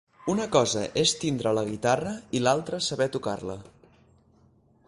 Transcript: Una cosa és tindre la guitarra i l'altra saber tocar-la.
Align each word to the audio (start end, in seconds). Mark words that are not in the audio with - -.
Una 0.33 0.45
cosa 0.53 0.85
és 1.01 1.13
tindre 1.25 1.51
la 1.57 1.65
guitarra 1.69 2.15
i 2.39 2.43
l'altra 2.47 2.83
saber 2.89 3.11
tocar-la. 3.17 3.63